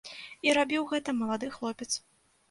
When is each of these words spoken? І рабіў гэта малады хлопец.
І 0.47 0.53
рабіў 0.57 0.87
гэта 0.93 1.13
малады 1.19 1.49
хлопец. 1.57 1.91